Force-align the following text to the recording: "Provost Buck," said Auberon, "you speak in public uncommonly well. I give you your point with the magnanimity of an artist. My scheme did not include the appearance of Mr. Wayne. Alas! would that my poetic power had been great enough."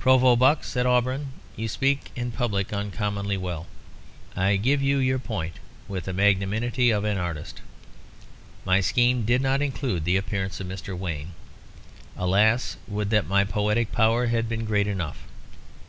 "Provost 0.00 0.40
Buck," 0.40 0.64
said 0.64 0.86
Auberon, 0.86 1.28
"you 1.54 1.68
speak 1.68 2.10
in 2.16 2.32
public 2.32 2.72
uncommonly 2.72 3.36
well. 3.36 3.68
I 4.34 4.56
give 4.56 4.82
you 4.82 4.98
your 4.98 5.20
point 5.20 5.60
with 5.86 6.06
the 6.06 6.12
magnanimity 6.12 6.90
of 6.90 7.04
an 7.04 7.16
artist. 7.16 7.62
My 8.64 8.80
scheme 8.80 9.24
did 9.24 9.40
not 9.40 9.62
include 9.62 10.04
the 10.04 10.16
appearance 10.16 10.58
of 10.58 10.66
Mr. 10.66 10.98
Wayne. 10.98 11.30
Alas! 12.16 12.76
would 12.88 13.10
that 13.10 13.28
my 13.28 13.44
poetic 13.44 13.92
power 13.92 14.26
had 14.26 14.48
been 14.48 14.64
great 14.64 14.88
enough." 14.88 15.22